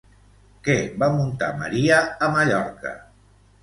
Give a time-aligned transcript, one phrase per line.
[0.67, 2.99] Què va muntar Maria a Mallorca?